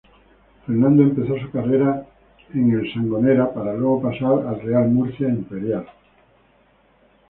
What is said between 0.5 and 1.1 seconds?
Fernando